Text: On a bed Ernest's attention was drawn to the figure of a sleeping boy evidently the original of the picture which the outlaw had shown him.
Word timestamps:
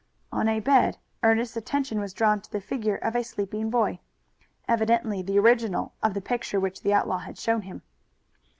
On 0.31 0.47
a 0.47 0.59
bed 0.59 0.97
Ernest's 1.21 1.55
attention 1.55 1.99
was 1.99 2.11
drawn 2.11 2.41
to 2.41 2.51
the 2.51 2.59
figure 2.59 2.95
of 2.95 3.15
a 3.15 3.23
sleeping 3.23 3.69
boy 3.69 3.99
evidently 4.67 5.21
the 5.21 5.37
original 5.37 5.93
of 6.01 6.15
the 6.15 6.21
picture 6.21 6.59
which 6.59 6.81
the 6.81 6.91
outlaw 6.91 7.19
had 7.19 7.37
shown 7.37 7.61
him. 7.61 7.83